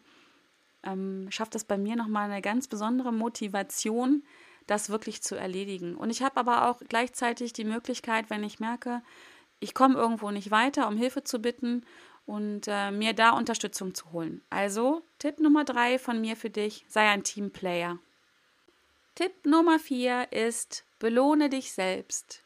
ähm, 0.83 1.27
schafft 1.31 1.55
das 1.55 1.65
bei 1.65 1.79
mir 1.79 1.97
noch 1.97 2.09
mal 2.09 2.31
eine 2.31 2.43
ganz 2.43 2.69
besondere 2.69 3.13
Motivation, 3.13 4.23
das 4.67 4.91
wirklich 4.91 5.23
zu 5.23 5.35
erledigen. 5.35 5.95
Und 5.95 6.11
ich 6.11 6.23
habe 6.23 6.37
aber 6.37 6.69
auch 6.69 6.81
gleichzeitig 6.89 7.53
die 7.53 7.65
Möglichkeit, 7.65 8.31
wenn 8.31 8.45
ich 8.45 8.61
merke, 8.61 9.03
ich 9.61 9.75
komme 9.75 9.97
irgendwo 9.97 10.31
nicht 10.31 10.51
weiter, 10.51 10.89
um 10.89 10.97
Hilfe 10.97 11.25
zu 11.25 11.39
bitten 11.39 11.85
und 12.27 12.67
äh, 12.69 12.91
mir 12.91 13.13
da 13.13 13.31
Unterstützung 13.31 13.95
zu 13.95 14.13
holen. 14.13 14.43
Also 14.51 15.03
Tipp 15.19 15.41
Nummer 15.41 15.65
drei 15.65 15.99
von 15.99 16.21
mir 16.21 16.37
für 16.37 16.51
dich, 16.51 16.85
sei 16.89 17.09
ein 17.09 17.25
Teamplayer. 17.25 17.99
Tipp 19.15 19.47
Nummer 19.47 19.79
vier 19.79 20.33
ist, 20.33 20.85
belohne 20.99 21.49
dich 21.49 21.73
selbst. 21.73 22.43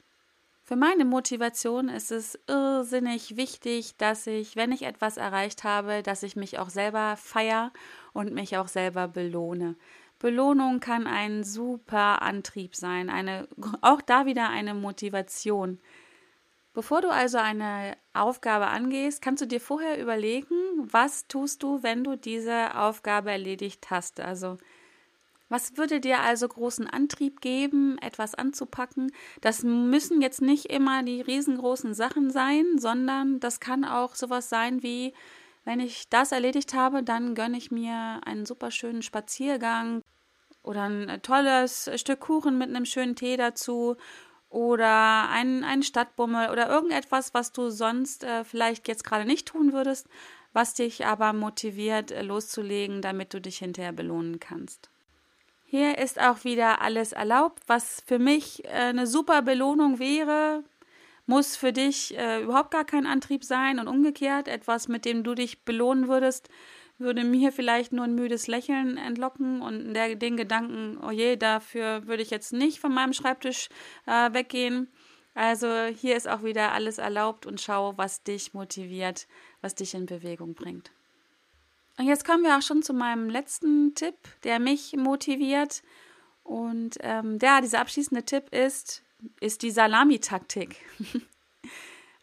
Für 0.65 0.77
meine 0.77 1.07
Motivation 1.07 1.89
ist 1.89 2.11
es 2.13 2.39
irrsinnig 2.47 3.39
wichtig, 3.39 3.97
dass 3.97 4.27
ich, 4.27 4.55
wenn 4.55 4.71
ich 4.71 4.83
etwas 4.83 5.17
erreicht 5.17 5.65
habe, 5.65 6.03
dass 6.03 6.23
ich 6.23 6.37
mich 6.37 6.59
auch 6.59 6.69
selber 6.69 7.17
feier 7.17 7.73
und 8.13 8.35
mich 8.35 8.59
auch 8.59 8.69
selber 8.69 9.09
belohne. 9.09 9.77
Belohnung 10.19 10.81
kann 10.81 11.07
ein 11.07 11.43
super 11.43 12.21
Antrieb 12.21 12.77
sein, 12.77 13.09
eine, 13.09 13.49
auch 13.81 14.03
da 14.03 14.27
wieder 14.27 14.51
eine 14.51 14.75
Motivation. 14.75 15.81
Bevor 16.75 17.01
du 17.01 17.09
also 17.09 17.39
eine 17.39 17.97
Aufgabe 18.13 18.67
angehst, 18.67 19.23
kannst 19.23 19.43
du 19.43 19.47
dir 19.47 19.61
vorher 19.61 19.99
überlegen, 19.99 20.55
was 20.77 21.29
tust 21.29 21.63
du, 21.63 21.83
wenn 21.83 22.05
du 22.05 22.17
diese 22.17 22.77
Aufgabe 22.79 23.31
erledigt 23.31 23.91
hast. 23.91 24.21
Also 24.21 24.59
was 25.49 25.76
würde 25.76 26.00
dir 26.00 26.21
also 26.21 26.47
großen 26.47 26.87
Antrieb 26.87 27.40
geben, 27.40 27.97
etwas 27.99 28.35
anzupacken? 28.35 29.12
Das 29.40 29.62
müssen 29.62 30.21
jetzt 30.21 30.43
nicht 30.43 30.67
immer 30.67 31.02
die 31.02 31.21
riesengroßen 31.21 31.95
Sachen 31.95 32.31
sein, 32.31 32.78
sondern 32.78 33.40
das 33.40 33.61
kann 33.61 33.85
auch 33.85 34.14
sowas 34.14 34.49
sein 34.49 34.83
wie, 34.83 35.14
wenn 35.64 35.81
ich 35.81 36.09
das 36.09 36.33
erledigt 36.33 36.75
habe, 36.75 37.02
dann 37.02 37.35
gönne 37.35 37.57
ich 37.59 37.71
mir 37.71 38.21
einen 38.25 38.47
super 38.47 38.71
schönen 38.71 39.02
Spaziergang 39.02 40.02
oder 40.62 40.85
ein 40.85 41.23
tolles 41.23 41.90
Stück 41.97 42.21
Kuchen 42.21 42.59
mit 42.59 42.69
einem 42.69 42.85
schönen 42.85 43.17
Tee 43.17 43.37
dazu 43.37 43.97
oder 44.50 45.28
ein, 45.31 45.64
ein 45.64 45.83
Stadtbummel 45.83 46.50
oder 46.50 46.69
irgendetwas, 46.69 47.35
was 47.35 47.52
du 47.52 47.71
sonst 47.71 48.25
äh, 48.25 48.45
vielleicht 48.45 48.88
jetzt 48.88 49.05
gerade 49.05 49.25
nicht 49.25 49.49
tun 49.49 49.73
würdest, 49.73 50.09
was 50.52 50.75
dich 50.75 51.07
aber 51.07 51.33
motiviert 51.33 52.11
äh, 52.11 52.23
loszulegen, 52.23 53.02
damit 53.02 53.35
du 53.35 53.40
dich 53.40 53.59
hinterher 53.59 53.93
belohnen 53.93 54.40
kannst. 54.40 54.90
Hier 55.71 55.99
ist 55.99 56.19
auch 56.19 56.45
wieder 56.45 56.81
alles 56.81 57.13
erlaubt, 57.13 57.63
was 57.67 58.03
für 58.07 58.19
mich 58.19 58.65
äh, 58.65 58.69
eine 58.69 59.07
super 59.07 59.43
Belohnung 59.43 59.99
wäre, 59.99 60.65
muss 61.27 61.57
für 61.57 61.75
dich 61.75 62.17
äh, 62.17 62.41
überhaupt 62.41 62.71
gar 62.71 62.87
kein 62.87 63.05
Antrieb 63.05 63.45
sein 63.45 63.79
und 63.79 63.87
umgekehrt 63.87 64.49
etwas, 64.49 64.89
mit 64.89 65.05
dem 65.05 65.25
du 65.25 65.35
dich 65.35 65.67
belohnen 65.67 66.09
würdest, 66.09 66.49
würde 66.97 67.23
mir 67.23 67.53
vielleicht 67.53 67.93
nur 67.93 68.07
ein 68.07 68.15
müdes 68.15 68.47
Lächeln 68.47 68.97
entlocken 68.97 69.61
und 69.61 69.93
der, 69.93 70.15
den 70.15 70.39
Gedanken, 70.39 70.99
oh 71.07 71.11
je, 71.11 71.37
dafür 71.37 72.07
würde 72.07 72.23
ich 72.23 72.31
jetzt 72.31 72.55
nicht 72.55 72.81
von 72.81 72.95
meinem 72.95 73.13
Schreibtisch 73.13 73.69
äh, 74.07 74.33
weggehen. 74.33 74.89
Also 75.35 75.69
hier 75.85 76.17
ist 76.17 76.29
auch 76.29 76.45
wieder 76.45 76.73
alles 76.73 76.97
erlaubt 76.97 77.45
und 77.45 77.61
schau, 77.61 77.93
was 77.99 78.23
dich 78.23 78.55
motiviert, 78.55 79.29
was 79.61 79.75
dich 79.75 79.93
in 79.93 80.07
Bewegung 80.07 80.55
bringt. 80.55 80.93
Und 81.99 82.07
jetzt 82.07 82.25
kommen 82.25 82.45
wir 82.45 82.57
auch 82.57 82.62
schon 82.62 82.83
zu 82.83 82.95
meinem 82.95 83.28
letzten 83.28 83.95
Tipp, 83.95 84.14
der 84.45 84.61
mich 84.61 84.95
motiviert. 84.97 85.83
Und 86.45 86.97
ähm, 87.00 87.38
ja, 87.43 87.61
dieser 87.61 87.81
abschließende 87.81 88.23
Tipp 88.25 88.55
ist, 88.55 89.02
ist 89.40 89.62
die 89.62 89.73
Salamitaktik. 89.73 90.76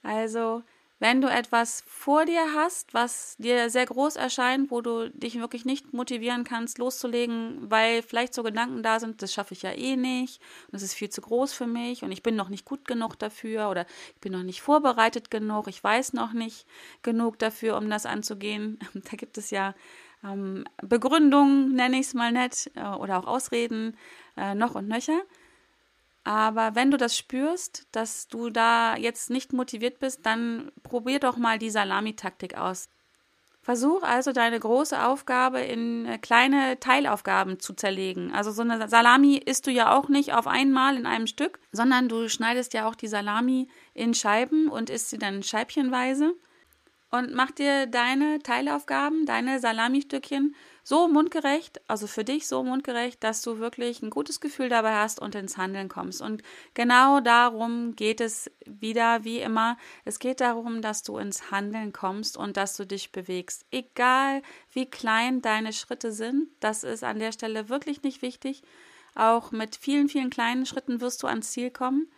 also 0.03 0.63
wenn 1.00 1.22
du 1.22 1.28
etwas 1.28 1.84
vor 1.86 2.25
dir 2.25 2.54
hast, 2.56 2.94
was 2.94 3.36
dir 3.38 3.70
sehr 3.70 3.86
groß 3.86 4.16
erscheint, 4.16 4.72
wo 4.72 4.82
du 4.82 5.10
dich 5.10 5.40
wirklich 5.40 5.66
nicht 5.66 5.94
motivieren 5.94 6.44
kannst, 6.44 6.78
loszulegen, 6.78 7.70
weil 7.70 8.02
vielleicht 8.02 8.34
so 8.34 8.44
Gedanken 8.44 8.82
da 8.82 9.00
sind, 9.00 9.22
das 9.22 9.34
schaffe 9.34 9.54
ich 9.54 9.62
ja 9.62 9.72
eh 9.72 9.98
nicht 9.98 10.42
und 10.68 10.74
das 10.74 10.84
ist 10.84 10.94
viel 10.94 11.10
zu 11.10 11.22
groß 11.22 11.54
für 11.54 11.68
mich 11.68 12.04
und 12.04 12.12
ich 12.12 12.24
bin 12.24 12.36
noch 12.36 12.50
nicht 12.50 12.66
gut 12.66 12.86
genug 12.86 13.20
dafür 13.20 13.70
oder 13.70 13.86
ich 14.14 14.22
bin 14.22 14.32
noch 14.32 14.44
nicht 14.44 14.62
vorbereitet 14.62 15.30
genug, 15.30 15.68
ich 15.68 15.84
weiß 15.84 16.14
noch 16.14 16.34
nicht 16.34 16.66
genug 17.02 17.40
dafür, 17.40 17.78
um 17.78 17.90
das 17.90 18.06
anzugehen. 18.06 18.80
Da 19.12 19.18
gibt 19.18 19.38
es 19.38 19.52
ja 19.52 19.75
ähm, 20.24 20.66
Begründungen, 20.82 21.74
nenne 21.74 21.98
ich 21.98 22.08
es 22.08 22.14
mal 22.14 22.32
nett, 22.32 22.72
äh, 22.75 22.84
oder 22.86 23.20
auch 23.20 23.28
Ausreden 23.28 23.98
äh, 24.38 24.56
noch 24.56 24.75
und 24.75 24.88
nöcher. 24.88 25.22
Aber 26.25 26.74
wenn 26.74 26.89
du 26.89 26.98
das 26.98 27.15
spürst, 27.15 27.88
dass 27.91 28.27
du 28.27 28.50
da 28.50 28.98
jetzt 28.98 29.29
nicht 29.29 29.53
motiviert 29.53 30.00
bist, 30.00 30.25
dann 30.25 30.72
probier 30.82 31.20
doch 31.20 31.38
mal 31.38 31.60
die 31.60 31.70
Salamitaktik 31.70 32.58
aus. 32.58 32.89
Versuch 33.62 34.03
also 34.03 34.32
deine 34.32 34.60
große 34.60 35.03
Aufgabe 35.03 35.60
in 35.60 36.05
äh, 36.05 36.17
kleine 36.17 36.79
Teilaufgaben 36.79 37.60
zu 37.60 37.74
zerlegen. 37.74 38.32
Also 38.32 38.51
so 38.51 38.63
eine 38.63 38.88
Salami 38.88 39.38
isst 39.38 39.67
du 39.67 39.72
ja 39.72 39.96
auch 39.96 40.10
nicht 40.10 40.34
auf 40.34 40.48
einmal 40.48 40.98
in 40.98 41.05
einem 41.05 41.27
Stück, 41.27 41.60
sondern 41.72 42.10
du 42.10 42.27
schneidest 42.27 42.74
ja 42.74 42.88
auch 42.88 42.96
die 42.96 43.08
Salami 43.08 43.67
in 43.94 44.13
Scheiben 44.13 44.67
und 44.67 44.89
isst 44.89 45.10
sie 45.12 45.17
dann 45.17 45.41
scheibchenweise. 45.41 46.34
Und 47.12 47.34
mach 47.34 47.51
dir 47.51 47.88
deine 47.88 48.39
Teilaufgaben, 48.39 49.25
deine 49.25 49.60
Salamistückchen 49.60 50.55
so 50.88 51.08
mundgerecht, 51.08 51.82
also 51.89 52.06
für 52.06 52.24
dich 52.24 52.46
so 52.46 52.63
mundgerecht, 52.63 53.24
dass 53.24 53.42
du 53.42 53.58
wirklich 53.58 54.04
ein 54.04 54.12
gutes 54.12 54.39
Gefühl 54.39 54.70
dabei 54.70 54.94
hast 54.94 55.20
und 55.20 55.34
ins 55.34 55.58
Handeln 55.58 55.89
kommst. 55.89 56.22
Und 56.22 56.44
genau 56.75 57.22
darum 57.22 57.96
geht 57.96 58.22
es 58.22 58.51
wieder, 58.68 59.24
wie 59.24 59.39
immer. 59.39 59.80
Es 60.04 60.20
geht 60.20 60.42
darum, 60.42 60.84
dass 60.84 61.01
du 61.01 61.18
ins 61.18 61.50
Handeln 61.50 61.92
kommst 61.92 62.38
und 62.38 62.56
dass 62.56 62.77
du 62.77 62.86
dich 62.86 63.12
bewegst. 63.12 63.65
Egal 63.72 64.44
wie 64.72 64.88
klein 64.88 65.42
deine 65.42 65.74
Schritte 65.74 66.12
sind, 66.12 66.50
das 66.60 66.84
ist 66.84 67.04
an 67.04 67.18
der 67.18 67.32
Stelle 67.32 67.68
wirklich 67.68 68.04
nicht 68.04 68.22
wichtig. 68.22 68.62
Auch 69.15 69.51
mit 69.51 69.75
vielen, 69.75 70.08
vielen 70.08 70.30
kleinen 70.30 70.68
Schritten 70.68 71.01
wirst 71.01 71.24
du 71.24 71.27
ans 71.27 71.51
Ziel 71.51 71.72
kommen. 71.72 72.12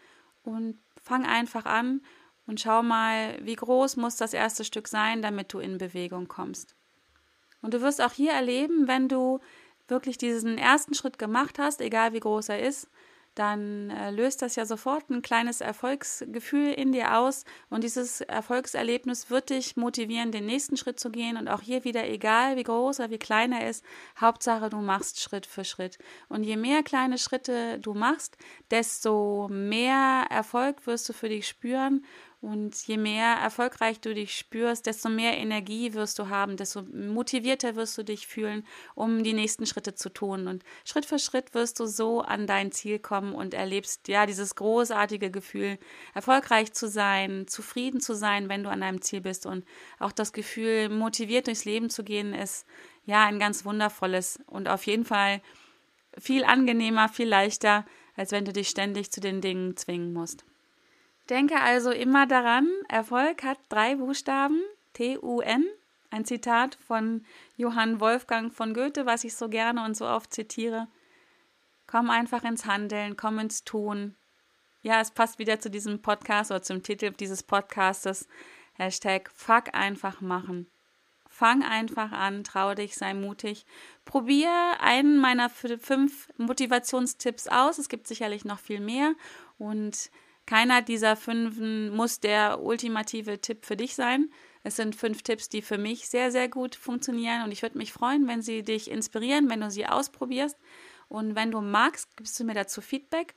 Und 0.44 0.78
fang 1.02 1.26
einfach 1.26 1.66
an 1.66 2.02
und 2.48 2.60
schau 2.60 2.84
mal, 2.84 3.38
wie 3.42 3.56
groß 3.56 3.96
muss 3.96 4.18
das 4.18 4.34
erste 4.34 4.66
Stück 4.66 4.90
sein, 4.90 5.22
damit 5.22 5.54
du 5.54 5.60
in 5.60 5.78
Bewegung 5.78 6.28
kommst. 6.28 6.77
Und 7.62 7.74
du 7.74 7.82
wirst 7.82 8.02
auch 8.02 8.14
hier 8.14 8.32
erleben, 8.32 8.88
wenn 8.88 9.08
du 9.08 9.40
wirklich 9.88 10.18
diesen 10.18 10.58
ersten 10.58 10.94
Schritt 10.94 11.18
gemacht 11.18 11.60
hast, 11.60 11.82
egal 11.82 12.14
wie 12.14 12.20
groß 12.20 12.50
er 12.50 12.62
ist, 12.62 12.90
dann 13.38 13.92
äh, 13.92 14.10
löst 14.10 14.42
das 14.42 14.56
ja 14.56 14.66
sofort 14.66 15.10
ein 15.10 15.22
kleines 15.22 15.62
Erfolgsgefühl 15.62 16.74
in 16.74 16.92
dir 16.92 17.18
aus. 17.18 17.46
Und 17.70 17.84
dieses 17.84 18.22
Erfolgserlebnis 18.22 19.30
wird 19.30 19.52
dich 19.52 19.78
motivieren, 19.78 20.32
den 20.32 20.48
nächsten 20.48 20.76
Schritt 20.76 21.00
zu 21.00 21.12
gehen. 21.12 21.38
Und 21.38 21.48
auch 21.48 21.62
hier 21.62 21.84
wieder 21.84 22.08
egal 22.08 22.58
wie 22.58 22.64
groß 22.64 23.00
oder 23.00 23.12
wie 23.12 23.20
klein 23.20 23.52
er 23.52 23.70
ist, 23.70 23.86
Hauptsache 24.20 24.70
du 24.70 24.78
machst 24.78 25.22
Schritt 25.22 25.46
für 25.46 25.66
Schritt. 25.66 26.00
Und 26.30 26.44
je 26.44 26.58
mehr 26.58 26.82
kleine 26.82 27.20
Schritte 27.20 27.80
du 27.80 27.94
machst, 27.94 28.38
desto 28.72 29.48
mehr 29.52 30.26
Erfolg 30.30 30.88
wirst 30.88 31.08
du 31.08 31.14
für 31.14 31.30
dich 31.30 31.48
spüren 31.48 32.06
und 32.40 32.76
je 32.86 32.98
mehr 32.98 33.36
erfolgreich 33.36 34.00
du 34.00 34.14
dich 34.14 34.38
spürst, 34.38 34.86
desto 34.86 35.10
mehr 35.10 35.38
Energie 35.38 35.94
wirst 35.94 36.20
du 36.20 36.30
haben, 36.30 36.56
desto 36.56 36.84
motivierter 36.84 37.76
wirst 37.76 37.98
du 37.98 38.04
dich 38.04 38.28
fühlen, 38.28 38.66
um 38.94 39.24
die 39.24 39.34
nächsten 39.34 39.66
Schritte 39.66 39.96
zu 39.96 40.10
tun. 40.10 40.48
Und 40.48 40.64
Schritt 40.86 41.08
für 41.08 41.18
Schritt 41.18 41.56
wirst 41.56 41.80
du 41.80 41.88
so 41.88 42.22
an 42.22 42.46
dein 42.46 42.72
Ziel 42.72 43.00
kommen 43.00 43.34
und 43.34 43.56
erlebst 43.56 44.08
ja 44.08 44.28
dieses 44.28 44.54
großartige 44.54 45.32
Gefühl, 45.32 45.80
erfolgreich 46.14 46.74
zu 46.74 46.88
sein, 46.88 47.48
zufrieden 47.48 48.02
zu 48.02 48.14
sein, 48.14 48.50
wenn 48.50 48.64
du 48.64 48.70
an 48.70 48.82
deinem 48.82 49.02
Ziel 49.02 49.22
bist. 49.22 49.48
Und 49.48 49.66
auch 49.98 50.12
das 50.12 50.32
Gefühl, 50.32 50.90
motiviert 50.90 51.48
durchs 51.48 51.66
Leben 51.66 51.90
zu 51.90 52.04
gehen, 52.04 52.36
ist 52.36 52.68
ja 53.06 53.26
ein 53.26 53.40
ganz 53.40 53.66
wundervolles 53.66 54.40
und 54.46 54.68
auf 54.68 54.86
jeden 54.86 55.06
Fall 55.06 55.42
viel 56.20 56.44
angenehmer, 56.44 57.10
viel 57.10 57.28
leichter, 57.28 57.84
als 58.16 58.32
wenn 58.32 58.46
du 58.46 58.54
dich 58.54 58.70
ständig 58.70 59.12
zu 59.12 59.22
den 59.22 59.42
Dingen 59.42 59.76
zwingen 59.76 60.14
musst. 60.14 60.46
Denke 61.30 61.60
also 61.60 61.92
immer 61.92 62.26
daran, 62.26 62.70
Erfolg 62.88 63.44
hat 63.44 63.60
drei 63.70 63.96
Buchstaben, 63.96 64.62
T-U-N, 64.94 65.66
ein 66.10 66.26
Zitat 66.26 66.76
von 66.76 67.26
Johann 67.58 68.00
Wolfgang 68.00 68.54
von 68.54 68.74
Goethe, 68.74 69.06
was 69.06 69.26
ich 69.26 69.36
so 69.36 69.50
gerne 69.50 69.84
und 69.84 69.98
so 69.98 70.08
oft 70.08 70.34
zitiere. 70.34 70.88
Komm 71.86 72.10
einfach 72.10 72.44
ins 72.44 72.66
Handeln, 72.66 73.18
komm 73.18 73.40
ins 73.40 73.64
Tun. 73.64 74.16
Ja, 74.84 75.02
es 75.02 75.12
passt 75.12 75.38
wieder 75.38 75.60
zu 75.60 75.70
diesem 75.70 76.02
Podcast 76.02 76.52
oder 76.52 76.62
zum 76.62 76.82
Titel 76.82 77.12
dieses 77.12 77.44
Podcastes. 77.44 78.28
Hashtag 78.74 79.30
Fuck 79.34 79.74
einfach 79.74 80.22
machen. 80.22 80.70
Fang 81.28 81.62
einfach 81.62 82.12
an, 82.14 82.44
trau 82.44 82.74
dich, 82.74 82.96
sei 82.96 83.14
mutig. 83.14 83.66
Probier 84.06 84.50
einen 84.80 85.18
meiner 85.18 85.50
fünf 85.50 86.30
Motivationstipps 86.38 87.48
aus. 87.48 87.80
Es 87.80 87.90
gibt 87.90 88.08
sicherlich 88.08 88.46
noch 88.46 88.60
viel 88.60 88.80
mehr. 88.80 89.14
Und 89.58 90.10
Keiner 90.48 90.82
dieser 90.82 91.18
fünf 91.18 91.60
muss 91.94 92.22
der 92.22 92.64
ultimative 92.64 93.40
Tipp 93.42 93.66
für 93.66 93.76
dich 93.76 93.96
sein. 93.96 94.32
Es 94.64 94.78
sind 94.78 94.96
fünf 94.96 95.22
Tipps, 95.22 95.50
die 95.50 95.62
für 95.62 95.78
mich 95.78 96.08
sehr, 96.10 96.32
sehr 96.32 96.48
gut 96.48 96.76
funktionieren 96.76 97.44
und 97.44 97.52
ich 97.52 97.62
würde 97.62 97.78
mich 97.78 97.92
freuen, 97.92 98.28
wenn 98.28 98.42
sie 98.42 98.64
dich 98.64 98.90
inspirieren, 98.90 99.50
wenn 99.50 99.62
du 99.62 99.70
sie 99.70 99.86
ausprobierst 99.86 100.58
und 101.10 101.36
wenn 101.36 101.52
du 101.52 101.60
magst, 101.60 102.16
gibst 102.16 102.40
du 102.40 102.46
mir 102.46 102.54
dazu 102.54 102.82
Feedback. 102.82 103.36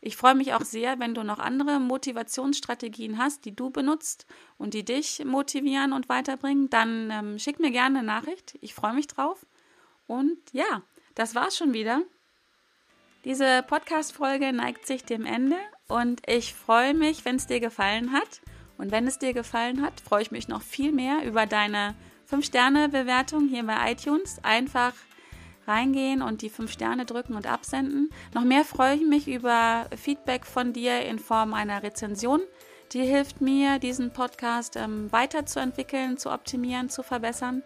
Ich 0.00 0.16
freue 0.16 0.36
mich 0.36 0.54
auch 0.54 0.62
sehr, 0.62 1.00
wenn 1.00 1.14
du 1.14 1.24
noch 1.24 1.40
andere 1.40 1.80
Motivationsstrategien 1.80 3.18
hast, 3.18 3.44
die 3.44 3.54
du 3.54 3.70
benutzt 3.70 4.26
und 4.56 4.72
die 4.74 4.84
dich 4.84 5.24
motivieren 5.24 5.92
und 5.92 6.08
weiterbringen. 6.08 6.70
Dann 6.70 7.10
ähm, 7.10 7.38
schick 7.38 7.60
mir 7.60 7.70
gerne 7.70 8.00
eine 8.00 8.06
Nachricht. 8.06 8.56
Ich 8.60 8.74
freue 8.74 8.94
mich 8.94 9.06
drauf. 9.08 9.46
Und 10.06 10.38
ja, 10.52 10.82
das 11.14 11.34
war's 11.34 11.56
schon 11.56 11.72
wieder. 11.72 12.02
Diese 13.24 13.62
Podcast-Folge 13.62 14.52
neigt 14.52 14.86
sich 14.86 15.04
dem 15.04 15.24
Ende 15.24 15.56
und 15.88 16.22
ich 16.26 16.54
freue 16.54 16.94
mich, 16.94 17.24
wenn 17.24 17.36
es 17.36 17.46
dir 17.46 17.60
gefallen 17.60 18.12
hat. 18.12 18.40
Und 18.78 18.90
wenn 18.90 19.06
es 19.06 19.18
dir 19.18 19.32
gefallen 19.32 19.82
hat, 19.82 20.00
freue 20.00 20.22
ich 20.22 20.30
mich 20.30 20.48
noch 20.48 20.62
viel 20.62 20.92
mehr 20.92 21.24
über 21.24 21.46
deine 21.46 21.94
5-Sterne-Bewertung 22.30 23.48
hier 23.48 23.64
bei 23.64 23.92
iTunes. 23.92 24.38
Einfach 24.42 24.94
reingehen 25.66 26.22
und 26.22 26.42
die 26.42 26.50
fünf 26.50 26.72
Sterne 26.72 27.04
drücken 27.04 27.34
und 27.34 27.46
absenden. 27.46 28.10
Noch 28.34 28.44
mehr 28.44 28.64
freue 28.64 28.96
ich 28.96 29.06
mich 29.06 29.28
über 29.28 29.86
Feedback 29.96 30.46
von 30.46 30.72
dir 30.72 31.02
in 31.02 31.18
Form 31.18 31.54
einer 31.54 31.82
Rezension. 31.82 32.40
Die 32.92 33.02
hilft 33.02 33.40
mir, 33.40 33.78
diesen 33.78 34.12
Podcast 34.12 34.76
ähm, 34.76 35.10
weiterzuentwickeln, 35.12 36.18
zu 36.18 36.30
optimieren, 36.30 36.90
zu 36.90 37.02
verbessern 37.02 37.62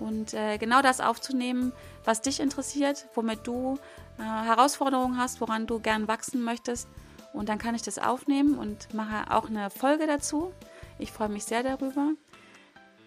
und 0.00 0.32
äh, 0.34 0.58
genau 0.58 0.80
das 0.80 1.00
aufzunehmen, 1.00 1.72
was 2.04 2.22
dich 2.22 2.40
interessiert, 2.40 3.06
womit 3.14 3.46
du 3.46 3.78
äh, 4.18 4.22
Herausforderungen 4.22 5.18
hast, 5.18 5.40
woran 5.40 5.66
du 5.66 5.80
gern 5.80 6.08
wachsen 6.08 6.42
möchtest. 6.42 6.88
Und 7.34 7.48
dann 7.48 7.58
kann 7.58 7.74
ich 7.74 7.82
das 7.82 7.98
aufnehmen 7.98 8.56
und 8.56 8.94
mache 8.94 9.30
auch 9.30 9.50
eine 9.50 9.68
Folge 9.68 10.06
dazu. 10.06 10.54
Ich 11.00 11.10
freue 11.10 11.28
mich 11.28 11.44
sehr 11.44 11.64
darüber. 11.64 12.12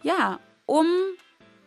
Ja, 0.04 0.40
um 0.66 0.86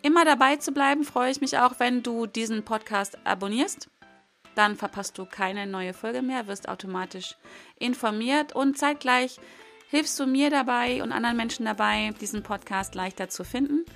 immer 0.02 0.26
dabei 0.26 0.56
zu 0.56 0.72
bleiben, 0.72 1.04
freue 1.04 1.30
ich 1.30 1.40
mich 1.40 1.56
auch, 1.56 1.74
wenn 1.78 2.02
du 2.02 2.26
diesen 2.26 2.62
Podcast 2.62 3.18
abonnierst. 3.24 3.88
Dann 4.54 4.76
verpasst 4.76 5.16
du 5.16 5.24
keine 5.24 5.66
neue 5.66 5.94
Folge 5.94 6.20
mehr, 6.20 6.48
wirst 6.48 6.68
automatisch 6.68 7.36
informiert 7.78 8.54
und 8.54 8.76
zeitgleich 8.76 9.40
hilfst 9.88 10.20
du 10.20 10.26
mir 10.26 10.50
dabei 10.50 11.02
und 11.02 11.12
anderen 11.12 11.38
Menschen 11.38 11.64
dabei, 11.64 12.12
diesen 12.20 12.42
Podcast 12.42 12.94
leichter 12.94 13.30
zu 13.30 13.42
finden. 13.42 13.86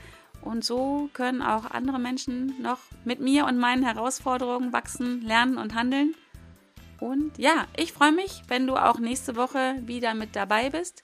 Und 0.41 0.65
so 0.65 1.11
können 1.13 1.43
auch 1.43 1.71
andere 1.71 1.99
Menschen 1.99 2.55
noch 2.63 2.79
mit 3.05 3.21
mir 3.21 3.45
und 3.45 3.59
meinen 3.59 3.83
Herausforderungen 3.83 4.73
wachsen, 4.73 5.21
lernen 5.21 5.59
und 5.59 5.75
handeln. 5.75 6.15
Und 7.05 7.37
ja, 7.37 7.67
ich 7.77 7.93
freue 7.93 8.13
mich, 8.13 8.43
wenn 8.49 8.67
du 8.67 8.77
auch 8.77 8.99
nächste 8.99 9.37
Woche 9.37 9.77
wieder 9.83 10.15
mit 10.15 10.35
dabei 10.35 10.71
bist 10.71 11.03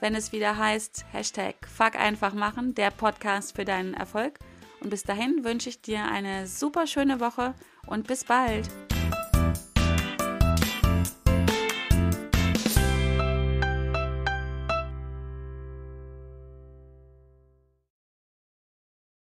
wenn 0.00 0.14
es 0.14 0.32
wieder 0.32 0.56
heißt, 0.56 1.06
Hashtag 1.12 1.54
Fuck 1.66 1.96
einfach 1.96 2.34
machen, 2.34 2.74
der 2.74 2.90
Podcast 2.90 3.56
für 3.56 3.64
deinen 3.64 3.94
Erfolg. 3.94 4.38
Und 4.80 4.90
bis 4.90 5.02
dahin 5.02 5.44
wünsche 5.44 5.68
ich 5.68 5.80
dir 5.80 6.04
eine 6.04 6.46
super 6.46 6.86
schöne 6.86 7.20
Woche 7.20 7.54
und 7.86 8.06
bis 8.06 8.24
bald. 8.24 8.68